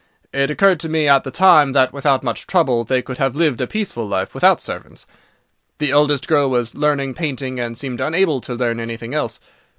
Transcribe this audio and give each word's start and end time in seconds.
It 0.33 0.49
occurred 0.49 0.79
to 0.79 0.89
me 0.89 1.07
at 1.07 1.23
the 1.23 1.29
time, 1.29 1.73
that 1.73 1.93
without 1.93 2.23
much 2.23 2.47
trouble, 2.47 2.83
they 2.83 3.03
could 3.03 3.19
have 3.19 3.35
lived 3.35 3.61
a 3.61 3.67
peaceful 3.67 4.07
life 4.07 4.33
without 4.33 4.59
servants. 4.59 5.05
The 5.77 5.91
eldest 5.91 6.27
girl 6.27 6.49
was 6.49 6.73
learning 6.73 7.13
painting—and 7.13 7.77
seemed 7.77 8.01
unable 8.01 8.41
to 8.41 8.55
learn 8.55 8.79
anything 8.79 9.13
else. 9.13 9.39